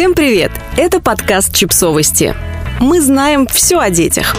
Всем 0.00 0.14
привет! 0.14 0.50
Это 0.78 0.98
подкаст 0.98 1.54
«Чипсовости». 1.54 2.34
Мы 2.80 3.02
знаем 3.02 3.46
все 3.46 3.78
о 3.78 3.90
детях. 3.90 4.34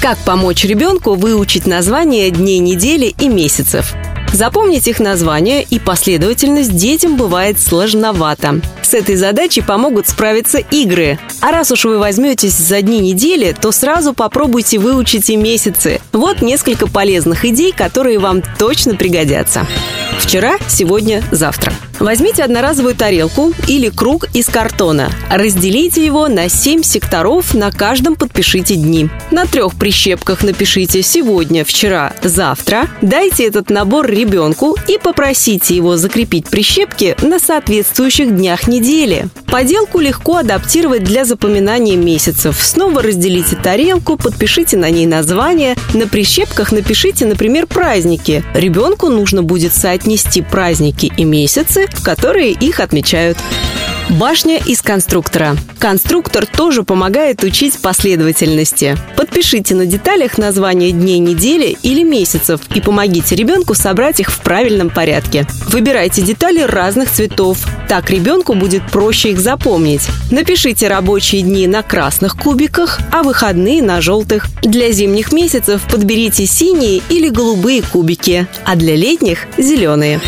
Как 0.00 0.16
помочь 0.24 0.64
ребенку 0.64 1.12
выучить 1.12 1.66
названия 1.66 2.30
дней 2.30 2.58
недели 2.58 3.14
и 3.20 3.28
месяцев? 3.28 3.92
Запомнить 4.32 4.88
их 4.88 4.98
название 4.98 5.62
и 5.62 5.78
последовательность 5.78 6.74
детям 6.74 7.18
бывает 7.18 7.60
сложновато. 7.60 8.62
С 8.80 8.94
этой 8.94 9.16
задачей 9.16 9.60
помогут 9.60 10.08
справиться 10.08 10.56
игры. 10.56 11.18
А 11.42 11.52
раз 11.52 11.70
уж 11.70 11.84
вы 11.84 11.98
возьметесь 11.98 12.54
за 12.54 12.80
дни 12.80 13.00
недели, 13.00 13.54
то 13.60 13.72
сразу 13.72 14.14
попробуйте 14.14 14.78
выучить 14.78 15.28
и 15.28 15.36
месяцы. 15.36 16.00
Вот 16.12 16.40
несколько 16.40 16.86
полезных 16.86 17.44
идей, 17.44 17.72
которые 17.72 18.20
вам 18.20 18.40
точно 18.58 18.94
пригодятся. 18.94 19.66
Вчера, 20.18 20.56
сегодня, 20.66 21.22
завтра. 21.30 21.74
Возьмите 21.98 22.42
одноразовую 22.42 22.94
тарелку 22.94 23.52
или 23.66 23.88
круг 23.88 24.26
из 24.34 24.46
картона. 24.46 25.10
Разделите 25.30 26.04
его 26.04 26.28
на 26.28 26.48
7 26.48 26.82
секторов, 26.82 27.54
на 27.54 27.70
каждом 27.70 28.16
подпишите 28.16 28.76
дни. 28.76 29.08
На 29.30 29.46
трех 29.46 29.74
прищепках 29.74 30.42
напишите 30.42 31.02
«сегодня», 31.02 31.64
«вчера», 31.64 32.12
«завтра». 32.22 32.88
Дайте 33.02 33.46
этот 33.46 33.70
набор 33.70 34.06
ребенку 34.06 34.76
и 34.88 34.98
попросите 34.98 35.74
его 35.74 35.96
закрепить 35.96 36.48
прищепки 36.48 37.16
на 37.22 37.38
соответствующих 37.38 38.34
днях 38.34 38.68
недели. 38.68 39.28
Поделку 39.56 40.00
легко 40.00 40.36
адаптировать 40.36 41.02
для 41.02 41.24
запоминания 41.24 41.96
месяцев. 41.96 42.58
Снова 42.60 43.00
разделите 43.00 43.56
тарелку, 43.56 44.18
подпишите 44.18 44.76
на 44.76 44.90
ней 44.90 45.06
название. 45.06 45.76
На 45.94 46.06
прищепках 46.06 46.72
напишите, 46.72 47.24
например, 47.24 47.66
праздники. 47.66 48.44
Ребенку 48.52 49.08
нужно 49.08 49.42
будет 49.42 49.72
соотнести 49.72 50.42
праздники 50.42 51.10
и 51.16 51.24
месяцы, 51.24 51.86
в 51.90 52.04
которые 52.04 52.50
их 52.50 52.80
отмечают. 52.80 53.38
Башня 54.08 54.58
из 54.58 54.82
конструктора. 54.82 55.56
Конструктор 55.80 56.46
тоже 56.46 56.84
помогает 56.84 57.42
учить 57.42 57.80
последовательности. 57.80 58.96
Подпишите 59.16 59.74
на 59.74 59.84
деталях 59.84 60.38
названия 60.38 60.92
дней 60.92 61.18
недели 61.18 61.76
или 61.82 62.04
месяцев 62.04 62.60
и 62.72 62.80
помогите 62.80 63.34
ребенку 63.34 63.74
собрать 63.74 64.20
их 64.20 64.30
в 64.30 64.40
правильном 64.42 64.90
порядке. 64.90 65.44
Выбирайте 65.70 66.22
детали 66.22 66.60
разных 66.60 67.10
цветов. 67.10 67.58
Так 67.88 68.08
ребенку 68.08 68.54
будет 68.54 68.88
проще 68.92 69.32
их 69.32 69.40
запомнить. 69.40 70.08
Напишите 70.30 70.86
рабочие 70.86 71.42
дни 71.42 71.66
на 71.66 71.82
красных 71.82 72.36
кубиках, 72.36 73.00
а 73.10 73.24
выходные 73.24 73.82
на 73.82 74.00
желтых. 74.00 74.46
Для 74.62 74.92
зимних 74.92 75.32
месяцев 75.32 75.82
подберите 75.90 76.46
синие 76.46 77.02
или 77.08 77.28
голубые 77.28 77.82
кубики, 77.82 78.46
а 78.64 78.76
для 78.76 78.94
летних– 78.94 79.46
зеленые. 79.58 80.20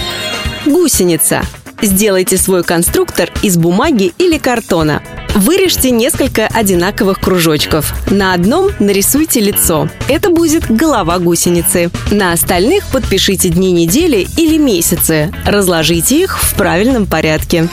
Гусеница. 0.66 1.42
Сделайте 1.80 2.36
свой 2.36 2.64
конструктор 2.64 3.30
из 3.42 3.56
бумаги 3.56 4.12
или 4.18 4.38
картона. 4.38 5.02
Вырежьте 5.34 5.90
несколько 5.90 6.48
одинаковых 6.48 7.20
кружочков. 7.20 7.94
На 8.10 8.34
одном 8.34 8.70
нарисуйте 8.80 9.40
лицо. 9.40 9.88
Это 10.08 10.30
будет 10.30 10.68
голова 10.68 11.18
гусеницы. 11.20 11.90
На 12.10 12.32
остальных 12.32 12.88
подпишите 12.88 13.48
дни 13.48 13.70
недели 13.70 14.26
или 14.36 14.58
месяцы. 14.58 15.30
Разложите 15.46 16.20
их 16.20 16.42
в 16.42 16.54
правильном 16.56 17.06
порядке. 17.06 17.68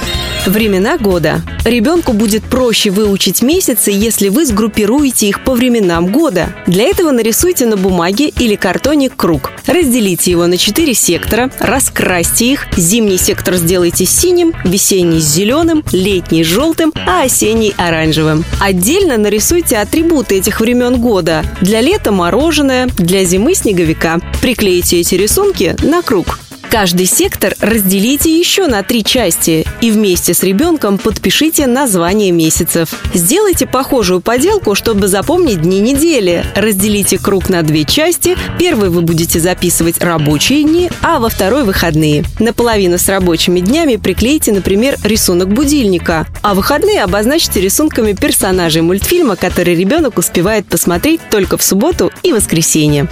Времена 0.45 0.99
года. 0.99 1.41
Ребенку 1.63 2.13
будет 2.13 2.43
проще 2.43 2.91
выучить 2.91 3.41
месяцы, 3.41 3.89
если 3.89 4.29
вы 4.29 4.45
сгруппируете 4.45 5.27
их 5.27 5.43
по 5.43 5.53
временам 5.53 6.11
года. 6.11 6.49
Для 6.67 6.83
этого 6.83 7.09
нарисуйте 7.09 7.65
на 7.65 7.77
бумаге 7.77 8.27
или 8.27 8.55
картоне 8.55 9.09
круг. 9.09 9.51
Разделите 9.67 10.31
его 10.31 10.47
на 10.47 10.57
четыре 10.57 10.93
сектора, 10.93 11.51
раскрасьте 11.59 12.51
их. 12.51 12.67
Зимний 12.77 13.17
сектор 13.17 13.55
сделайте 13.55 14.05
синим, 14.05 14.53
весенний– 14.63 15.19
зеленым, 15.19 15.83
летний– 15.91 16.43
желтым, 16.45 16.93
а 17.07 17.23
осенний– 17.23 17.73
оранжевым. 17.77 18.43
Отдельно 18.59 19.17
нарисуйте 19.17 19.77
атрибуты 19.77 20.37
этих 20.37 20.59
времен 20.59 20.97
года. 21.01 21.43
Для 21.61 21.81
лета– 21.81 22.11
мороженое, 22.13 22.87
для 22.97 23.25
зимы– 23.25 23.53
снеговика. 23.55 24.19
Приклейте 24.41 24.99
эти 24.99 25.15
рисунки 25.15 25.75
на 25.81 26.01
круг. 26.01 26.39
Каждый 26.69 27.05
сектор 27.05 27.55
разделите 27.59 28.37
еще 28.37 28.67
на 28.67 28.83
три 28.83 29.03
части 29.03 29.65
и 29.81 29.91
вместе 29.91 30.33
с 30.33 30.43
ребенком 30.43 30.97
подпишите 30.97 31.67
название 31.67 32.31
месяцев. 32.31 32.89
Сделайте 33.13 33.65
похожую 33.65 34.19
поделку, 34.19 34.75
чтобы 34.75 35.07
запомнить 35.07 35.61
дни 35.61 35.79
недели. 35.79 36.45
Разделите 36.55 37.17
круг 37.17 37.49
на 37.49 37.61
две 37.61 37.85
части. 37.85 38.35
Первый 38.59 38.89
вы 38.89 39.01
будете 39.01 39.39
записывать 39.39 40.01
рабочие 40.03 40.63
дни, 40.63 40.89
а 41.01 41.19
во 41.19 41.29
второй– 41.29 41.63
выходные. 41.65 42.25
Наполовину 42.39 42.97
с 42.97 43.07
рабочими 43.07 43.59
днями 43.59 43.95
приклейте, 43.95 44.51
например, 44.51 44.97
рисунок 45.03 45.49
будильника, 45.49 46.27
а 46.41 46.53
выходные 46.53 47.03
обозначьте 47.03 47.61
рисунками 47.61 48.13
персонажей 48.13 48.81
мультфильма, 48.81 49.35
который 49.35 49.75
ребенок 49.75 50.17
успевает 50.17 50.65
посмотреть 50.65 51.21
только 51.31 51.57
в 51.57 51.63
субботу 51.63 52.11
и 52.23 52.33
воскресенье. 52.33 53.07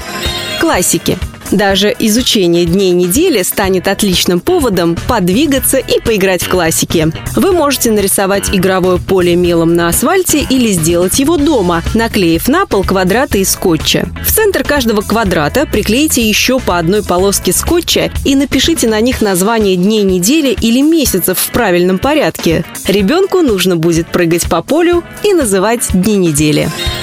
Классики. 0.59 1.17
Даже 1.51 1.95
изучение 1.99 2.65
дней 2.65 2.91
недели 2.91 3.41
станет 3.43 3.87
отличным 3.87 4.39
поводом 4.39 4.97
подвигаться 5.07 5.77
и 5.77 5.99
поиграть 5.99 6.43
в 6.43 6.49
классики. 6.49 7.11
Вы 7.35 7.51
можете 7.51 7.91
нарисовать 7.91 8.49
игровое 8.51 8.97
поле 8.97 9.35
мелом 9.35 9.75
на 9.75 9.89
асфальте 9.89 10.45
или 10.49 10.71
сделать 10.71 11.19
его 11.19 11.37
дома, 11.37 11.83
наклеив 11.93 12.47
на 12.47 12.65
пол 12.65 12.83
квадраты 12.83 13.41
из 13.41 13.51
скотча. 13.51 14.07
В 14.25 14.31
центр 14.31 14.63
каждого 14.63 15.01
квадрата 15.01 15.67
приклейте 15.71 16.27
еще 16.27 16.59
по 16.59 16.77
одной 16.77 17.03
полоске 17.03 17.51
скотча 17.53 18.11
и 18.25 18.35
напишите 18.35 18.87
на 18.87 18.99
них 19.01 19.21
название 19.21 19.75
дней 19.75 20.03
недели 20.03 20.57
или 20.59 20.81
месяцев 20.81 21.37
в 21.37 21.51
правильном 21.51 21.99
порядке. 21.99 22.65
Ребенку 22.87 23.41
нужно 23.41 23.75
будет 23.75 24.07
прыгать 24.07 24.49
по 24.49 24.61
полю 24.61 25.03
и 25.23 25.33
называть 25.33 25.89
дни 25.93 26.17
недели. 26.17 26.69